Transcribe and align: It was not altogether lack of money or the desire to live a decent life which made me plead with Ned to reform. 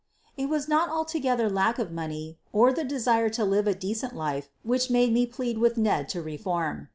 It 0.35 0.49
was 0.49 0.67
not 0.67 0.89
altogether 0.89 1.47
lack 1.47 1.77
of 1.77 1.91
money 1.91 2.39
or 2.51 2.73
the 2.73 2.83
desire 2.83 3.29
to 3.29 3.45
live 3.45 3.67
a 3.67 3.75
decent 3.75 4.15
life 4.15 4.49
which 4.63 4.89
made 4.89 5.13
me 5.13 5.27
plead 5.27 5.59
with 5.59 5.77
Ned 5.77 6.09
to 6.09 6.23
reform. 6.23 6.87